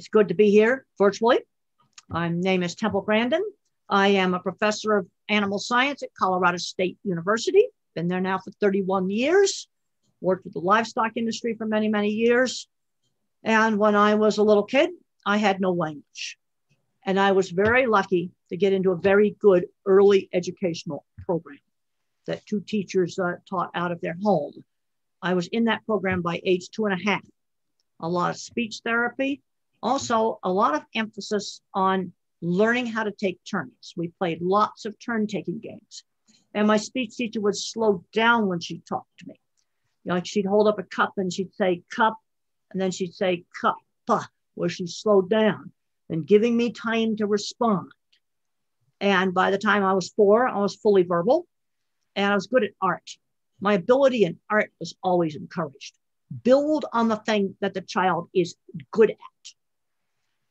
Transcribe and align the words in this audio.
it's 0.00 0.08
good 0.08 0.28
to 0.28 0.34
be 0.34 0.50
here 0.50 0.86
virtually. 0.96 1.40
My 2.08 2.30
name 2.30 2.62
is 2.62 2.74
Temple 2.74 3.02
Grandin. 3.02 3.44
I 3.86 4.08
am 4.08 4.32
a 4.32 4.40
professor 4.40 4.96
of 4.96 5.06
animal 5.28 5.58
science 5.58 6.02
at 6.02 6.14
Colorado 6.18 6.56
State 6.56 6.96
University. 7.04 7.66
Been 7.94 8.08
there 8.08 8.22
now 8.22 8.38
for 8.38 8.50
31 8.62 9.10
years. 9.10 9.68
Worked 10.22 10.44
with 10.44 10.54
the 10.54 10.60
livestock 10.60 11.12
industry 11.16 11.54
for 11.54 11.66
many, 11.66 11.88
many 11.88 12.08
years. 12.08 12.66
And 13.44 13.76
when 13.76 13.94
I 13.94 14.14
was 14.14 14.38
a 14.38 14.42
little 14.42 14.62
kid, 14.62 14.88
I 15.26 15.36
had 15.36 15.60
no 15.60 15.72
language. 15.72 16.38
And 17.04 17.20
I 17.20 17.32
was 17.32 17.50
very 17.50 17.84
lucky 17.84 18.30
to 18.48 18.56
get 18.56 18.72
into 18.72 18.92
a 18.92 18.96
very 18.96 19.36
good 19.38 19.66
early 19.84 20.30
educational 20.32 21.04
program 21.26 21.60
that 22.26 22.46
two 22.46 22.60
teachers 22.60 23.18
uh, 23.18 23.34
taught 23.46 23.70
out 23.74 23.92
of 23.92 24.00
their 24.00 24.16
home. 24.22 24.64
I 25.20 25.34
was 25.34 25.48
in 25.48 25.64
that 25.64 25.84
program 25.84 26.22
by 26.22 26.40
age 26.42 26.70
two 26.70 26.86
and 26.86 26.98
a 26.98 27.04
half. 27.04 27.26
A 28.00 28.08
lot 28.08 28.30
of 28.30 28.38
speech 28.38 28.80
therapy, 28.82 29.42
also 29.82 30.38
a 30.42 30.52
lot 30.52 30.74
of 30.74 30.82
emphasis 30.94 31.60
on 31.74 32.12
learning 32.42 32.86
how 32.86 33.02
to 33.02 33.10
take 33.10 33.38
turns. 33.48 33.94
We 33.96 34.08
played 34.08 34.40
lots 34.42 34.84
of 34.84 34.98
turn 34.98 35.26
taking 35.26 35.58
games. 35.58 36.04
And 36.54 36.66
my 36.66 36.78
speech 36.78 37.16
teacher 37.16 37.40
would 37.40 37.56
slow 37.56 38.04
down 38.12 38.48
when 38.48 38.60
she 38.60 38.82
talked 38.88 39.18
to 39.18 39.28
me. 39.28 39.40
You 40.04 40.10
know, 40.10 40.14
like 40.14 40.26
she'd 40.26 40.46
hold 40.46 40.66
up 40.66 40.78
a 40.78 40.82
cup 40.82 41.12
and 41.16 41.32
she'd 41.32 41.54
say 41.54 41.82
cup, 41.94 42.16
and 42.72 42.80
then 42.80 42.90
she'd 42.90 43.14
say 43.14 43.44
cup, 43.60 43.76
where 44.54 44.68
she 44.68 44.86
slowed 44.86 45.30
down 45.30 45.72
and 46.08 46.26
giving 46.26 46.56
me 46.56 46.72
time 46.72 47.16
to 47.16 47.26
respond. 47.26 47.90
And 49.00 49.32
by 49.32 49.50
the 49.50 49.58
time 49.58 49.84
I 49.84 49.92
was 49.92 50.10
four, 50.10 50.48
I 50.48 50.58
was 50.58 50.74
fully 50.76 51.04
verbal 51.04 51.46
and 52.16 52.32
I 52.32 52.34
was 52.34 52.48
good 52.48 52.64
at 52.64 52.70
art. 52.82 53.08
My 53.60 53.74
ability 53.74 54.24
in 54.24 54.38
art 54.50 54.72
was 54.80 54.94
always 55.02 55.36
encouraged. 55.36 55.96
Build 56.42 56.84
on 56.92 57.08
the 57.08 57.16
thing 57.16 57.56
that 57.60 57.74
the 57.74 57.80
child 57.80 58.28
is 58.34 58.56
good 58.90 59.10
at. 59.10 59.16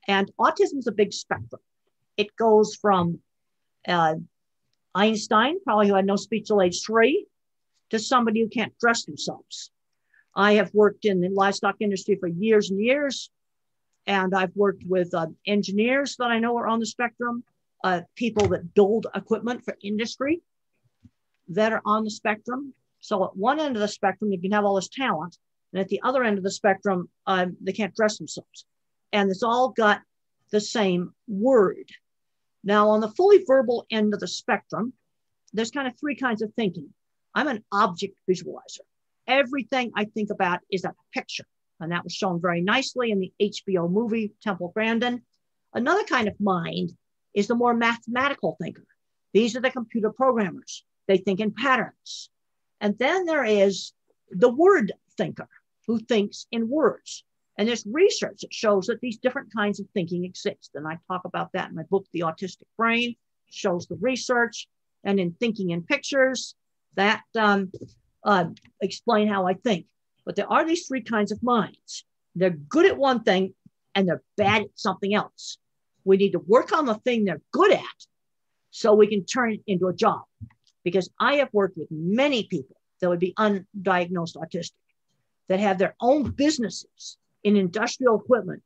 And 0.09 0.31
autism 0.39 0.79
is 0.79 0.87
a 0.87 0.91
big 0.91 1.13
spectrum. 1.13 1.61
It 2.17 2.35
goes 2.35 2.75
from 2.75 3.19
uh, 3.87 4.15
Einstein, 4.95 5.63
probably 5.63 5.87
who 5.87 5.93
had 5.93 6.07
no 6.07 6.15
speech 6.15 6.47
till 6.47 6.63
age 6.63 6.81
three, 6.83 7.27
to 7.91 7.99
somebody 7.99 8.41
who 8.41 8.49
can't 8.49 8.75
dress 8.79 9.05
themselves. 9.05 9.69
I 10.35 10.53
have 10.53 10.73
worked 10.73 11.05
in 11.05 11.21
the 11.21 11.29
livestock 11.29 11.75
industry 11.79 12.17
for 12.19 12.27
years 12.27 12.71
and 12.71 12.79
years, 12.79 13.29
and 14.07 14.33
I've 14.33 14.55
worked 14.55 14.83
with 14.83 15.13
uh, 15.13 15.27
engineers 15.45 16.15
that 16.17 16.31
I 16.31 16.39
know 16.39 16.57
are 16.57 16.67
on 16.67 16.79
the 16.79 16.87
spectrum, 16.87 17.43
uh, 17.83 18.01
people 18.15 18.47
that 18.47 18.73
build 18.73 19.05
equipment 19.13 19.63
for 19.63 19.77
industry 19.83 20.41
that 21.49 21.71
are 21.71 21.83
on 21.85 22.03
the 22.03 22.09
spectrum. 22.09 22.73
So 22.99 23.25
at 23.25 23.37
one 23.37 23.59
end 23.59 23.75
of 23.75 23.81
the 23.81 23.87
spectrum, 23.87 24.31
you 24.31 24.41
can 24.41 24.53
have 24.53 24.65
all 24.65 24.75
this 24.75 24.89
talent, 24.89 25.37
and 25.71 25.79
at 25.79 25.87
the 25.87 26.01
other 26.03 26.23
end 26.23 26.39
of 26.39 26.43
the 26.43 26.51
spectrum, 26.51 27.09
um, 27.27 27.57
they 27.61 27.73
can't 27.73 27.93
dress 27.93 28.17
themselves. 28.17 28.65
And 29.11 29.29
it's 29.31 29.43
all 29.43 29.69
got 29.69 30.01
the 30.51 30.61
same 30.61 31.13
word. 31.27 31.89
Now, 32.63 32.89
on 32.89 32.99
the 32.99 33.09
fully 33.09 33.43
verbal 33.45 33.85
end 33.89 34.13
of 34.13 34.19
the 34.19 34.27
spectrum, 34.27 34.93
there's 35.53 35.71
kind 35.71 35.87
of 35.87 35.97
three 35.99 36.15
kinds 36.15 36.41
of 36.41 36.53
thinking. 36.53 36.93
I'm 37.33 37.47
an 37.47 37.63
object 37.71 38.17
visualizer. 38.29 38.81
Everything 39.27 39.91
I 39.95 40.05
think 40.05 40.29
about 40.29 40.59
is 40.71 40.83
a 40.83 40.95
picture. 41.13 41.45
And 41.79 41.91
that 41.91 42.03
was 42.03 42.13
shown 42.13 42.41
very 42.41 42.61
nicely 42.61 43.11
in 43.11 43.19
the 43.19 43.31
HBO 43.41 43.89
movie 43.89 44.33
Temple 44.41 44.71
Grandin. 44.73 45.21
Another 45.73 46.03
kind 46.03 46.27
of 46.27 46.39
mind 46.39 46.91
is 47.33 47.47
the 47.47 47.55
more 47.55 47.73
mathematical 47.73 48.57
thinker. 48.61 48.85
These 49.33 49.55
are 49.55 49.61
the 49.61 49.71
computer 49.71 50.11
programmers. 50.11 50.83
They 51.07 51.17
think 51.17 51.39
in 51.39 51.51
patterns. 51.51 52.29
And 52.81 52.97
then 52.97 53.25
there 53.25 53.45
is 53.45 53.93
the 54.29 54.49
word 54.49 54.91
thinker 55.17 55.47
who 55.87 55.99
thinks 55.99 56.47
in 56.51 56.69
words. 56.69 57.23
And 57.59 57.67
there's 57.67 57.85
research 57.85 58.39
that 58.41 58.53
shows 58.53 58.85
that 58.85 59.01
these 59.01 59.17
different 59.17 59.53
kinds 59.53 59.81
of 59.81 59.87
thinking 59.93 60.23
exist. 60.23 60.71
And 60.75 60.87
I 60.87 60.97
talk 61.09 61.25
about 61.25 61.51
that 61.51 61.67
in 61.67 61.75
my 61.75 61.83
book, 61.83 62.05
The 62.13 62.21
Autistic 62.21 62.63
Brain, 62.77 63.17
shows 63.49 63.85
the 63.85 63.97
research. 63.99 64.69
And 65.03 65.19
in 65.19 65.33
Thinking 65.33 65.71
in 65.71 65.83
Pictures, 65.83 66.55
that 66.95 67.21
um, 67.37 67.69
uh, 68.23 68.45
explain 68.79 69.27
how 69.27 69.45
I 69.45 69.55
think. 69.55 69.87
But 70.25 70.37
there 70.37 70.49
are 70.49 70.65
these 70.65 70.87
three 70.87 71.01
kinds 71.01 71.33
of 71.33 71.43
minds. 71.43 72.05
They're 72.33 72.49
good 72.49 72.85
at 72.85 72.97
one 72.97 73.23
thing 73.23 73.53
and 73.93 74.07
they're 74.07 74.23
bad 74.37 74.61
at 74.61 74.69
something 74.75 75.13
else. 75.13 75.57
We 76.05 76.15
need 76.15 76.31
to 76.31 76.39
work 76.39 76.71
on 76.71 76.85
the 76.85 76.95
thing 76.95 77.25
they're 77.25 77.41
good 77.51 77.73
at 77.73 77.99
so 78.71 78.93
we 78.93 79.07
can 79.07 79.25
turn 79.25 79.51
it 79.51 79.61
into 79.67 79.87
a 79.87 79.93
job. 79.93 80.21
Because 80.85 81.09
I 81.19 81.35
have 81.35 81.49
worked 81.51 81.77
with 81.77 81.89
many 81.91 82.43
people 82.43 82.77
that 83.01 83.09
would 83.09 83.19
be 83.19 83.33
undiagnosed 83.33 84.37
autistic 84.37 84.71
that 85.49 85.59
have 85.59 85.77
their 85.77 85.95
own 85.99 86.31
businesses 86.31 87.17
in 87.43 87.55
industrial 87.55 88.19
equipment. 88.19 88.61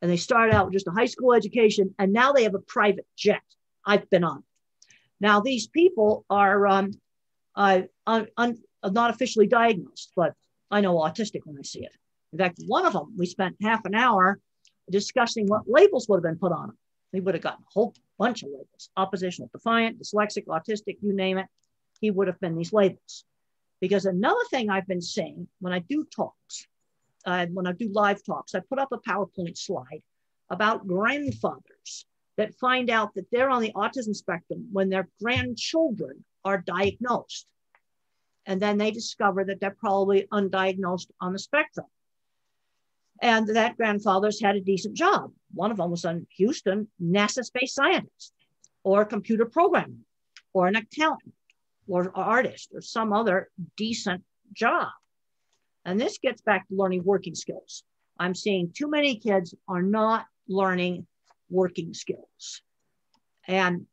And 0.00 0.10
they 0.10 0.16
start 0.16 0.52
out 0.52 0.66
with 0.66 0.74
just 0.74 0.88
a 0.88 0.92
high 0.92 1.06
school 1.06 1.32
education 1.32 1.94
and 1.98 2.12
now 2.12 2.32
they 2.32 2.42
have 2.42 2.54
a 2.54 2.60
private 2.60 3.06
jet. 3.16 3.42
I've 3.86 4.08
been 4.10 4.24
on. 4.24 4.44
Now, 5.20 5.40
these 5.40 5.68
people 5.68 6.24
are 6.28 6.66
um, 6.66 6.90
uh, 7.54 7.82
un, 8.06 8.26
un, 8.36 8.58
not 8.84 9.10
officially 9.10 9.46
diagnosed, 9.46 10.12
but 10.16 10.34
I 10.70 10.80
know 10.80 10.96
autistic 10.96 11.42
when 11.44 11.56
I 11.58 11.62
see 11.62 11.84
it. 11.84 11.94
In 12.32 12.38
fact, 12.38 12.60
one 12.66 12.86
of 12.86 12.92
them, 12.92 13.14
we 13.16 13.26
spent 13.26 13.56
half 13.62 13.84
an 13.84 13.94
hour 13.94 14.40
discussing 14.90 15.46
what 15.46 15.62
labels 15.68 16.08
would 16.08 16.16
have 16.16 16.24
been 16.24 16.38
put 16.38 16.52
on 16.52 16.68
them. 16.68 16.78
He 17.12 17.20
would 17.20 17.34
have 17.34 17.42
gotten 17.42 17.62
a 17.62 17.72
whole 17.72 17.94
bunch 18.18 18.42
of 18.42 18.48
labels 18.48 18.90
oppositional, 18.96 19.50
defiant, 19.52 20.00
dyslexic, 20.00 20.46
autistic, 20.46 20.96
you 21.02 21.12
name 21.12 21.38
it. 21.38 21.46
He 22.00 22.10
would 22.10 22.26
have 22.26 22.40
been 22.40 22.56
these 22.56 22.72
labels. 22.72 23.24
Because 23.80 24.06
another 24.06 24.44
thing 24.50 24.70
I've 24.70 24.86
been 24.86 25.02
saying 25.02 25.48
when 25.60 25.72
I 25.72 25.80
do 25.80 26.04
talks, 26.04 26.66
uh, 27.24 27.46
when 27.52 27.66
I 27.66 27.72
do 27.72 27.88
live 27.92 28.24
talks, 28.24 28.54
I 28.54 28.60
put 28.60 28.78
up 28.78 28.92
a 28.92 28.98
PowerPoint 28.98 29.56
slide 29.56 30.02
about 30.50 30.86
grandfathers 30.86 32.06
that 32.36 32.54
find 32.54 32.90
out 32.90 33.14
that 33.14 33.30
they're 33.30 33.50
on 33.50 33.62
the 33.62 33.72
autism 33.72 34.14
spectrum 34.14 34.68
when 34.72 34.88
their 34.88 35.08
grandchildren 35.22 36.24
are 36.44 36.58
diagnosed. 36.58 37.46
And 38.46 38.60
then 38.60 38.78
they 38.78 38.90
discover 38.90 39.44
that 39.44 39.60
they're 39.60 39.76
probably 39.78 40.26
undiagnosed 40.32 41.10
on 41.20 41.32
the 41.32 41.38
spectrum. 41.38 41.86
And 43.20 43.46
that 43.54 43.76
grandfather's 43.76 44.40
had 44.40 44.56
a 44.56 44.60
decent 44.60 44.96
job. 44.96 45.32
One 45.54 45.70
of 45.70 45.76
them 45.76 45.90
was 45.90 46.04
in 46.04 46.26
Houston, 46.36 46.88
NASA 47.00 47.44
space 47.44 47.74
scientist, 47.74 48.32
or 48.82 49.02
a 49.02 49.06
computer 49.06 49.44
programmer, 49.44 49.94
or 50.52 50.66
an 50.66 50.74
accountant, 50.74 51.34
or 51.86 52.10
artist, 52.16 52.70
or 52.74 52.80
some 52.80 53.12
other 53.12 53.48
decent 53.76 54.24
job. 54.52 54.88
And 55.84 56.00
this 56.00 56.18
gets 56.18 56.42
back 56.42 56.68
to 56.68 56.74
learning 56.74 57.04
working 57.04 57.34
skills. 57.34 57.82
I'm 58.18 58.34
seeing 58.34 58.72
too 58.72 58.88
many 58.88 59.16
kids 59.16 59.54
are 59.68 59.82
not 59.82 60.26
learning 60.48 61.06
working 61.50 61.94
skills. 61.94 62.62
And, 63.46 63.86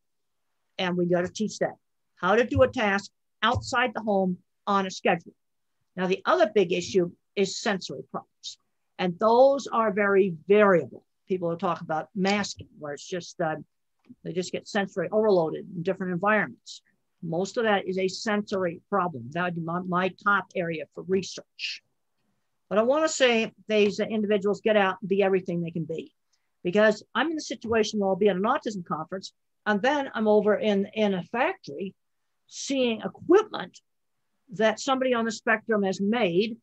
and 0.78 0.96
we 0.96 1.06
got 1.06 1.22
to 1.22 1.32
teach 1.32 1.58
that 1.58 1.74
how 2.16 2.36
to 2.36 2.44
do 2.44 2.62
a 2.62 2.68
task 2.68 3.10
outside 3.42 3.92
the 3.94 4.02
home 4.02 4.38
on 4.66 4.86
a 4.86 4.90
schedule. 4.90 5.32
Now, 5.96 6.06
the 6.06 6.22
other 6.24 6.50
big 6.54 6.72
issue 6.72 7.10
is 7.34 7.60
sensory 7.60 8.02
problems. 8.10 8.58
And 8.98 9.18
those 9.18 9.66
are 9.66 9.92
very 9.92 10.34
variable. 10.46 11.04
People 11.26 11.56
talk 11.56 11.80
about 11.80 12.08
masking, 12.14 12.68
where 12.78 12.92
it's 12.92 13.06
just, 13.06 13.40
uh, 13.40 13.56
they 14.22 14.32
just 14.32 14.52
get 14.52 14.68
sensory 14.68 15.08
overloaded 15.10 15.66
in 15.74 15.82
different 15.82 16.12
environments. 16.12 16.82
Most 17.22 17.56
of 17.56 17.64
that 17.64 17.86
is 17.86 17.98
a 17.98 18.08
sensory 18.08 18.80
problem. 18.88 19.30
That 19.32 19.44
would 19.44 19.56
be 19.56 19.60
my, 19.60 19.80
my 19.80 20.08
top 20.24 20.46
area 20.56 20.84
for 20.94 21.02
research. 21.02 21.82
But 22.68 22.78
I 22.78 22.82
want 22.82 23.04
to 23.04 23.12
say 23.12 23.52
these 23.68 24.00
individuals 24.00 24.60
get 24.60 24.76
out 24.76 24.96
and 25.00 25.08
be 25.08 25.22
everything 25.22 25.60
they 25.60 25.70
can 25.70 25.84
be. 25.84 26.14
Because 26.62 27.02
I'm 27.14 27.30
in 27.30 27.36
a 27.36 27.40
situation 27.40 28.00
where 28.00 28.10
I'll 28.10 28.16
be 28.16 28.28
at 28.28 28.36
an 28.36 28.42
autism 28.42 28.84
conference, 28.84 29.32
and 29.66 29.82
then 29.82 30.10
I'm 30.14 30.28
over 30.28 30.56
in, 30.56 30.86
in 30.94 31.14
a 31.14 31.22
factory 31.24 31.94
seeing 32.46 33.00
equipment 33.00 33.78
that 34.52 34.80
somebody 34.80 35.14
on 35.14 35.24
the 35.24 35.32
spectrum 35.32 35.82
has 35.82 36.00
made, 36.00 36.56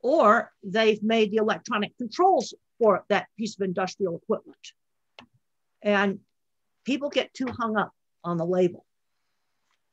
or 0.00 0.52
they've 0.62 1.02
made 1.02 1.30
the 1.30 1.38
electronic 1.38 1.96
controls 1.96 2.54
for 2.78 3.04
that 3.08 3.26
piece 3.38 3.56
of 3.56 3.64
industrial 3.64 4.16
equipment. 4.16 4.72
And 5.82 6.20
people 6.84 7.10
get 7.10 7.34
too 7.34 7.46
hung 7.46 7.76
up 7.76 7.92
on 8.24 8.36
the 8.36 8.46
label. 8.46 8.84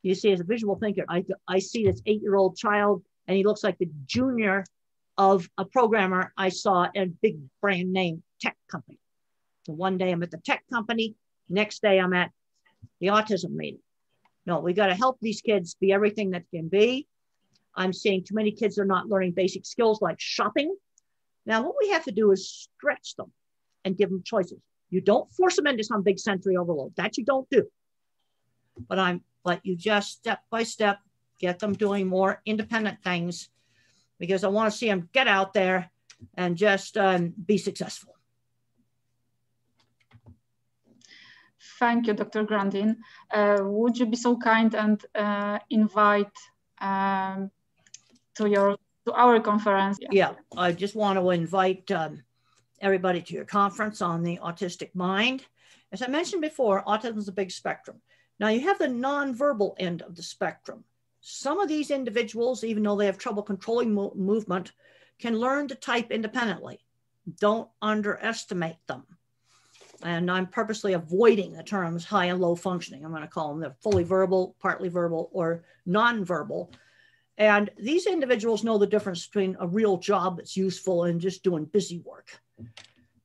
You 0.08 0.14
see, 0.14 0.32
as 0.32 0.40
a 0.40 0.44
visual 0.44 0.74
thinker, 0.74 1.04
I, 1.06 1.22
I 1.46 1.58
see 1.58 1.84
this 1.84 2.00
eight 2.06 2.22
year 2.22 2.34
old 2.34 2.56
child, 2.56 3.04
and 3.26 3.36
he 3.36 3.44
looks 3.44 3.62
like 3.62 3.76
the 3.76 3.90
junior 4.06 4.64
of 5.18 5.46
a 5.58 5.66
programmer 5.66 6.32
I 6.34 6.48
saw 6.48 6.84
at 6.84 6.96
a 6.96 7.06
big 7.08 7.36
brand 7.60 7.92
name 7.92 8.22
tech 8.40 8.56
company. 8.70 8.98
So 9.66 9.74
one 9.74 9.98
day 9.98 10.10
I'm 10.10 10.22
at 10.22 10.30
the 10.30 10.38
tech 10.38 10.64
company, 10.72 11.14
next 11.50 11.82
day 11.82 12.00
I'm 12.00 12.14
at 12.14 12.30
the 13.00 13.08
autism 13.08 13.50
meeting. 13.50 13.82
No, 14.46 14.60
we 14.60 14.72
got 14.72 14.86
to 14.86 14.94
help 14.94 15.18
these 15.20 15.42
kids 15.42 15.74
be 15.74 15.92
everything 15.92 16.30
that 16.30 16.44
can 16.54 16.68
be. 16.68 17.06
I'm 17.74 17.92
seeing 17.92 18.24
too 18.24 18.34
many 18.34 18.52
kids 18.52 18.78
are 18.78 18.86
not 18.86 19.10
learning 19.10 19.32
basic 19.32 19.66
skills 19.66 20.00
like 20.00 20.18
shopping. 20.18 20.74
Now, 21.44 21.60
what 21.64 21.74
we 21.78 21.90
have 21.90 22.04
to 22.04 22.12
do 22.12 22.32
is 22.32 22.48
stretch 22.48 23.14
them 23.16 23.30
and 23.84 23.94
give 23.94 24.08
them 24.08 24.22
choices. 24.24 24.58
You 24.88 25.02
don't 25.02 25.30
force 25.32 25.56
them 25.56 25.66
into 25.66 25.84
some 25.84 26.02
big 26.02 26.18
sensory 26.18 26.56
overload. 26.56 26.96
That 26.96 27.18
you 27.18 27.26
don't 27.26 27.46
do. 27.50 27.68
But 28.86 28.98
I'm 28.98 29.22
but 29.44 29.64
you 29.64 29.76
just 29.76 30.12
step 30.12 30.40
by 30.50 30.62
step 30.62 30.98
get 31.38 31.58
them 31.58 31.72
doing 31.72 32.06
more 32.06 32.42
independent 32.44 33.02
things 33.02 33.48
because 34.18 34.42
I 34.44 34.48
want 34.48 34.70
to 34.70 34.76
see 34.76 34.88
them 34.88 35.08
get 35.12 35.28
out 35.28 35.54
there 35.54 35.90
and 36.36 36.56
just 36.56 36.96
um, 36.98 37.32
be 37.46 37.56
successful. 37.56 38.18
thank 41.78 42.06
you, 42.06 42.14
Dr. 42.14 42.44
Grandin. 42.44 42.96
Uh, 43.32 43.58
would 43.62 43.96
you 43.96 44.06
be 44.06 44.16
so 44.16 44.36
kind 44.36 44.74
and 44.74 45.04
uh, 45.14 45.58
invite 45.70 46.36
um, 46.80 47.50
to 48.34 48.48
your 48.48 48.76
to 49.06 49.12
our 49.12 49.40
conference? 49.40 49.98
Yeah, 50.00 50.08
yeah 50.12 50.32
I 50.56 50.72
just 50.72 50.94
want 50.94 51.18
to 51.18 51.30
invite 51.30 51.90
um, 51.90 52.22
everybody 52.80 53.22
to 53.22 53.34
your 53.34 53.44
conference 53.44 54.02
on 54.02 54.22
the 54.22 54.38
autistic 54.38 54.94
mind. 54.94 55.44
As 55.92 56.02
I 56.02 56.08
mentioned 56.08 56.42
before, 56.42 56.84
autism 56.84 57.18
is 57.18 57.28
a 57.28 57.32
big 57.32 57.50
spectrum. 57.50 58.00
Now 58.40 58.48
you 58.48 58.60
have 58.60 58.78
the 58.78 58.86
nonverbal 58.86 59.74
end 59.78 60.02
of 60.02 60.14
the 60.14 60.22
spectrum. 60.22 60.84
Some 61.20 61.58
of 61.60 61.68
these 61.68 61.90
individuals, 61.90 62.62
even 62.64 62.82
though 62.82 62.96
they 62.96 63.06
have 63.06 63.18
trouble 63.18 63.42
controlling 63.42 63.92
mo 63.92 64.12
movement, 64.14 64.72
can 65.18 65.38
learn 65.38 65.68
to 65.68 65.74
type 65.74 66.10
independently. 66.10 66.78
Don't 67.40 67.68
underestimate 67.82 68.78
them. 68.86 69.04
And 70.02 70.30
I'm 70.30 70.46
purposely 70.46 70.92
avoiding 70.92 71.52
the 71.52 71.64
terms 71.64 72.04
high 72.04 72.26
and 72.26 72.40
low 72.40 72.54
functioning. 72.54 73.04
I'm 73.04 73.10
going 73.10 73.22
to 73.22 73.28
call 73.28 73.48
them 73.48 73.60
the 73.60 73.74
fully 73.82 74.04
verbal, 74.04 74.54
partly 74.60 74.88
verbal, 74.88 75.28
or 75.32 75.64
nonverbal. 75.88 76.72
And 77.36 77.70
these 77.76 78.06
individuals 78.06 78.62
know 78.62 78.78
the 78.78 78.86
difference 78.86 79.26
between 79.26 79.56
a 79.58 79.66
real 79.66 79.96
job 79.96 80.36
that's 80.36 80.56
useful 80.56 81.04
and 81.04 81.20
just 81.20 81.42
doing 81.42 81.64
busy 81.64 81.98
work. 81.98 82.40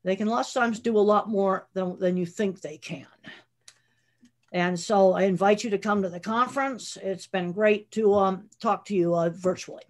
They 0.03 0.15
can 0.15 0.27
lots 0.27 0.55
of 0.55 0.61
times 0.61 0.79
do 0.79 0.97
a 0.97 0.99
lot 0.99 1.29
more 1.29 1.67
than, 1.73 1.97
than 1.99 2.17
you 2.17 2.25
think 2.25 2.59
they 2.59 2.77
can. 2.77 3.07
And 4.53 4.79
so 4.79 5.13
I 5.13 5.23
invite 5.23 5.63
you 5.63 5.71
to 5.71 5.79
come 5.79 6.03
to 6.03 6.09
the 6.09 6.19
conference. 6.19 6.97
It's 7.01 7.25
been 7.25 7.51
great 7.51 7.89
to 7.91 8.13
um, 8.13 8.49
talk 8.61 8.85
to 8.85 8.95
you 8.95 9.15
uh, 9.15 9.29
virtually. 9.29 9.83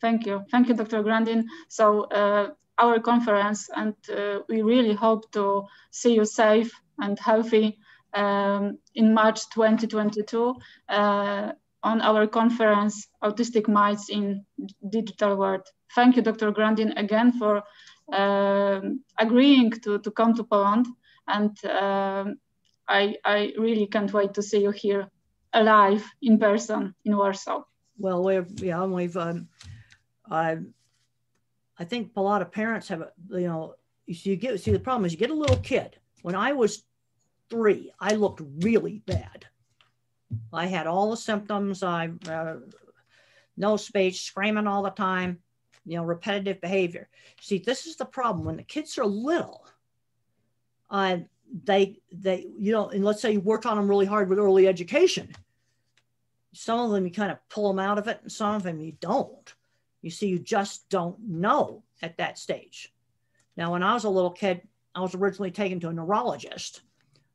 Thank 0.00 0.26
you. 0.26 0.44
Thank 0.50 0.68
you, 0.68 0.74
Dr. 0.74 1.02
Grandin. 1.02 1.48
So 1.68 2.04
uh, 2.04 2.50
our 2.78 3.00
conference, 3.00 3.68
and 3.74 3.94
uh, 4.08 4.40
we 4.48 4.62
really 4.62 4.94
hope 4.94 5.30
to 5.32 5.66
see 5.90 6.14
you 6.14 6.24
safe 6.24 6.72
and 7.00 7.18
healthy 7.18 7.78
um, 8.14 8.78
in 8.94 9.12
March 9.12 9.48
2022 9.50 10.54
uh, 10.88 11.52
on 11.82 12.00
our 12.00 12.26
conference, 12.28 13.08
Autistic 13.24 13.68
Minds 13.68 14.08
in 14.08 14.44
Digital 14.88 15.36
World. 15.36 15.66
Thank 15.94 16.16
you, 16.16 16.22
Dr. 16.22 16.52
Grandin, 16.52 16.92
again 16.96 17.32
for 17.32 17.64
um, 18.12 19.00
agreeing 19.18 19.70
to, 19.82 19.98
to 19.98 20.10
come 20.12 20.34
to 20.34 20.44
Poland. 20.44 20.86
And 21.26 21.56
um, 21.64 22.38
I, 22.88 23.16
I 23.24 23.52
really 23.58 23.86
can't 23.86 24.12
wait 24.12 24.34
to 24.34 24.42
see 24.42 24.62
you 24.62 24.70
here 24.70 25.08
alive 25.52 26.04
in 26.20 26.38
person 26.38 26.94
in 27.04 27.16
Warsaw. 27.16 27.62
Well, 27.98 28.22
we've, 28.24 28.60
yeah, 28.60 28.84
we've, 28.84 29.16
um, 29.16 29.48
I, 30.30 30.58
I 31.78 31.84
think 31.84 32.12
a 32.16 32.22
lot 32.22 32.42
of 32.42 32.52
parents 32.52 32.88
have, 32.88 33.10
you 33.30 33.46
know, 33.46 33.74
you 34.06 34.36
get, 34.36 34.60
see, 34.60 34.72
the 34.72 34.78
problem 34.78 35.04
is 35.04 35.12
you 35.12 35.18
get 35.18 35.30
a 35.30 35.34
little 35.34 35.56
kid. 35.56 35.96
When 36.22 36.34
I 36.34 36.52
was 36.52 36.84
three, 37.50 37.92
I 38.00 38.14
looked 38.14 38.42
really 38.60 39.02
bad. 39.06 39.46
I 40.52 40.66
had 40.66 40.86
all 40.86 41.10
the 41.10 41.16
symptoms. 41.16 41.82
I, 41.82 42.10
uh, 42.28 42.56
no 43.56 43.76
speech, 43.76 44.22
screaming 44.22 44.66
all 44.66 44.82
the 44.82 44.90
time, 44.90 45.38
you 45.84 45.96
know, 45.96 46.04
repetitive 46.04 46.60
behavior. 46.60 47.08
See, 47.40 47.58
this 47.58 47.86
is 47.86 47.96
the 47.96 48.04
problem. 48.04 48.46
When 48.46 48.56
the 48.56 48.62
kids 48.62 48.96
are 48.98 49.06
little, 49.06 49.66
uh, 50.90 51.18
they 51.64 52.00
they 52.10 52.46
you 52.58 52.72
know 52.72 52.88
and 52.88 53.04
let's 53.04 53.20
say 53.20 53.32
you 53.32 53.40
work 53.40 53.66
on 53.66 53.76
them 53.76 53.88
really 53.88 54.06
hard 54.06 54.28
with 54.28 54.38
early 54.38 54.66
education. 54.66 55.34
Some 56.54 56.80
of 56.80 56.90
them 56.90 57.04
you 57.04 57.12
kind 57.12 57.32
of 57.32 57.38
pull 57.48 57.68
them 57.68 57.78
out 57.78 57.98
of 57.98 58.08
it 58.08 58.20
and 58.22 58.32
some 58.32 58.54
of 58.54 58.62
them 58.62 58.80
you 58.80 58.92
don't. 59.00 59.54
You 60.00 60.10
see 60.10 60.28
you 60.28 60.38
just 60.38 60.88
don't 60.88 61.18
know 61.20 61.82
at 62.00 62.16
that 62.18 62.38
stage. 62.38 62.92
Now 63.56 63.72
when 63.72 63.82
i 63.82 63.94
was 63.94 64.04
a 64.04 64.10
little 64.10 64.30
kid 64.30 64.62
i 64.94 65.00
was 65.00 65.14
originally 65.14 65.50
taken 65.50 65.78
to 65.80 65.88
a 65.88 65.92
neurologist 65.92 66.82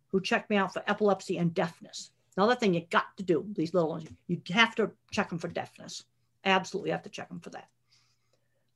who 0.10 0.22
checked 0.22 0.50
me 0.50 0.56
out 0.56 0.74
for 0.74 0.84
epilepsy 0.88 1.38
and 1.38 1.54
deafness. 1.54 2.12
Another 2.36 2.56
thing 2.56 2.74
you 2.74 2.86
got 2.90 3.16
to 3.18 3.24
do 3.24 3.46
these 3.54 3.74
little 3.74 3.90
ones 3.90 4.08
you 4.28 4.42
have 4.50 4.76
to 4.76 4.92
check 5.12 5.30
them 5.30 5.40
for 5.40 5.48
deafness. 5.48 6.04
Absolutely 6.46 6.92
have 6.92 7.04
to 7.04 7.10
check 7.10 7.30
them 7.30 7.40
for 7.40 7.50
that. 7.52 7.68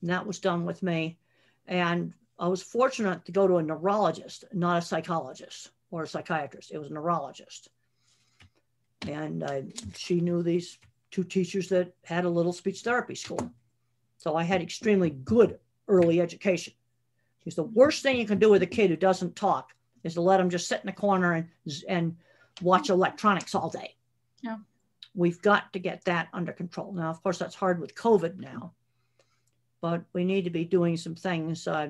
And 0.01 0.09
that 0.09 0.25
was 0.25 0.39
done 0.39 0.65
with 0.65 0.83
me. 0.83 1.17
And 1.67 2.13
I 2.41 2.47
was 2.47 2.63
fortunate 2.63 3.23
to 3.25 3.31
go 3.31 3.47
to 3.47 3.57
a 3.57 3.63
neurologist, 3.63 4.45
not 4.51 4.79
a 4.79 4.81
psychologist 4.81 5.69
or 5.91 6.03
a 6.03 6.07
psychiatrist. 6.07 6.71
It 6.71 6.79
was 6.79 6.89
a 6.89 6.93
neurologist. 6.93 7.69
And 9.07 9.43
uh, 9.43 9.61
she 9.95 10.21
knew 10.21 10.41
these 10.41 10.79
two 11.11 11.23
teachers 11.23 11.69
that 11.69 11.93
had 12.03 12.25
a 12.25 12.29
little 12.29 12.51
speech 12.51 12.81
therapy 12.81 13.13
school. 13.13 13.51
So 14.17 14.35
I 14.35 14.41
had 14.41 14.61
extremely 14.61 15.11
good 15.11 15.59
early 15.87 16.19
education. 16.19 16.73
Because 17.39 17.55
the 17.55 17.63
worst 17.63 18.01
thing 18.01 18.17
you 18.17 18.25
can 18.25 18.39
do 18.39 18.49
with 18.49 18.63
a 18.63 18.67
kid 18.67 18.89
who 18.89 18.95
doesn't 18.95 19.35
talk 19.35 19.73
is 20.03 20.15
to 20.15 20.21
let 20.21 20.37
them 20.37 20.49
just 20.49 20.67
sit 20.67 20.81
in 20.81 20.87
the 20.87 20.93
corner 20.93 21.33
and, 21.33 21.47
and 21.87 22.15
watch 22.63 22.89
electronics 22.89 23.53
all 23.53 23.69
day. 23.69 23.95
Yeah. 24.41 24.57
We've 25.13 25.41
got 25.43 25.71
to 25.73 25.79
get 25.79 26.05
that 26.05 26.29
under 26.33 26.53
control. 26.53 26.91
Now, 26.91 27.11
of 27.11 27.21
course, 27.21 27.37
that's 27.37 27.55
hard 27.55 27.79
with 27.79 27.93
COVID 27.93 28.39
now, 28.39 28.73
but 29.79 30.03
we 30.13 30.23
need 30.23 30.45
to 30.45 30.49
be 30.49 30.65
doing 30.65 30.97
some 30.97 31.15
things. 31.15 31.67
Uh, 31.67 31.89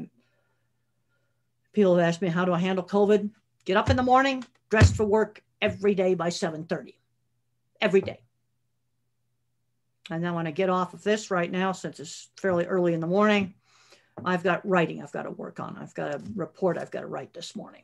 People 1.73 1.95
have 1.97 2.07
asked 2.07 2.21
me, 2.21 2.27
how 2.27 2.45
do 2.45 2.53
I 2.53 2.59
handle 2.59 2.85
COVID? 2.85 3.29
Get 3.65 3.77
up 3.77 3.89
in 3.89 3.95
the 3.95 4.03
morning, 4.03 4.43
dress 4.69 4.91
for 4.91 5.05
work 5.05 5.41
every 5.61 5.95
day 5.95 6.15
by 6.15 6.29
7.30, 6.29 6.95
every 7.79 8.01
day. 8.01 8.19
And 10.09 10.23
then 10.23 10.33
when 10.33 10.47
I 10.47 10.51
get 10.51 10.69
off 10.69 10.93
of 10.93 11.03
this 11.03 11.31
right 11.31 11.49
now, 11.49 11.71
since 11.71 11.99
it's 11.99 12.29
fairly 12.37 12.65
early 12.65 12.93
in 12.93 12.99
the 12.99 13.07
morning, 13.07 13.53
I've 14.25 14.43
got 14.43 14.67
writing 14.67 15.01
I've 15.01 15.11
got 15.11 15.23
to 15.23 15.31
work 15.31 15.59
on. 15.59 15.77
I've 15.77 15.93
got 15.93 16.15
a 16.15 16.21
report 16.35 16.77
I've 16.77 16.91
got 16.91 17.01
to 17.01 17.07
write 17.07 17.33
this 17.33 17.55
morning. 17.55 17.83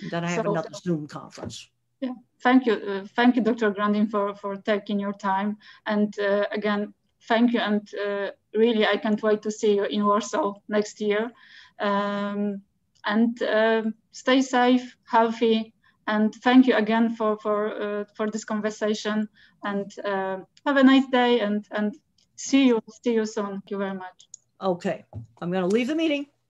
And 0.00 0.10
then 0.10 0.24
I 0.24 0.30
have 0.30 0.44
so, 0.44 0.52
another 0.52 0.70
Zoom 0.74 1.06
conference. 1.06 1.68
Yeah, 2.00 2.12
thank 2.42 2.66
you. 2.66 2.74
Uh, 2.74 3.06
thank 3.16 3.36
you, 3.36 3.42
Dr. 3.42 3.70
Grandin, 3.70 4.06
for, 4.06 4.34
for 4.36 4.56
taking 4.56 5.00
your 5.00 5.14
time. 5.14 5.56
And 5.86 6.16
uh, 6.20 6.44
again, 6.52 6.94
thank 7.22 7.52
you. 7.52 7.60
And 7.60 7.88
uh, 7.94 8.30
really, 8.54 8.86
I 8.86 8.96
can't 8.98 9.22
wait 9.22 9.42
to 9.42 9.50
see 9.50 9.74
you 9.74 9.84
in 9.84 10.04
Warsaw 10.04 10.54
next 10.68 11.00
year. 11.00 11.32
Um, 11.80 12.62
and 13.04 13.42
uh, 13.42 13.82
stay 14.12 14.42
safe, 14.42 14.96
healthy, 15.04 15.72
and 16.06 16.34
thank 16.42 16.66
you 16.66 16.74
again 16.74 17.14
for 17.16 17.36
for 17.38 17.58
uh, 17.82 18.04
for 18.16 18.30
this 18.30 18.44
conversation. 18.44 19.28
And 19.62 19.90
uh, 20.04 20.38
have 20.66 20.76
a 20.76 20.82
nice 20.82 21.06
day, 21.08 21.40
and 21.40 21.66
and 21.70 21.94
see 22.36 22.66
you 22.68 22.80
see 23.02 23.14
you 23.14 23.26
soon. 23.26 23.46
Thank 23.46 23.70
you 23.70 23.78
very 23.78 23.94
much. 23.94 24.28
Okay, 24.60 25.04
I'm 25.40 25.50
going 25.50 25.68
to 25.68 25.74
leave 25.74 25.88
the 25.88 25.94
meeting. 25.94 26.26